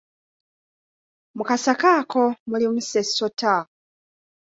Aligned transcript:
Mu 1.35 1.43
kasaka 1.49 1.89
ako 2.01 2.23
mulimu 2.49 2.79
ssessota. 2.83 3.53